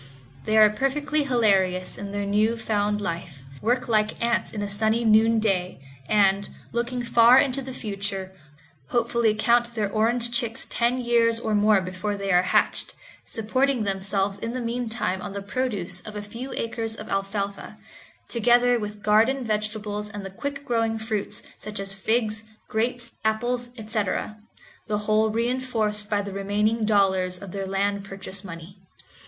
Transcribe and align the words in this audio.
They 0.45 0.57
are 0.57 0.71
perfectly 0.71 1.25
hilarious 1.25 1.95
in 1.95 2.11
their 2.11 2.25
newly 2.25 2.57
found 2.57 2.99
life, 3.01 3.43
work 3.61 3.87
like 3.87 4.19
ants 4.19 4.51
in 4.51 4.63
a 4.63 4.67
sunny 4.67 5.05
noonday, 5.05 5.79
and, 6.09 6.49
looking 6.71 7.03
far 7.03 7.37
into 7.37 7.61
the 7.61 7.71
future, 7.71 8.31
hopefully 8.89 9.35
count 9.35 9.75
their 9.75 9.91
orange 9.91 10.31
chicks 10.31 10.65
ten 10.67 10.99
years 10.99 11.39
or 11.39 11.53
more 11.53 11.81
before 11.81 12.15
they 12.15 12.31
are 12.31 12.41
hatched; 12.41 12.95
supporting 13.27 13.83
themselves 13.83 14.39
in 14.39 14.53
the 14.53 14.59
meantime 14.59 15.21
on 15.21 15.33
the 15.33 15.41
produce 15.43 16.01
of 16.01 16.15
a 16.15 16.21
few 16.23 16.51
acres 16.55 16.95
of 16.95 17.07
alfalfa, 17.07 17.77
together 18.27 18.79
with 18.79 19.03
garden 19.03 19.43
vegetables 19.43 20.09
and 20.09 20.25
the 20.25 20.31
quick 20.31 20.65
growing 20.65 20.97
fruits, 20.97 21.43
such 21.59 21.79
as 21.79 21.93
figs, 21.93 22.43
grapes, 22.67 23.11
apples, 23.23 23.69
etc., 23.77 24.39
the 24.87 24.97
whole 25.05 25.29
reinforced 25.29 26.09
by 26.09 26.23
the 26.23 26.33
remaining 26.33 26.85
dollars 26.85 27.37
of 27.37 27.51
their 27.51 27.67
land 27.67 28.03
purchase 28.03 28.43
money. 28.43 28.79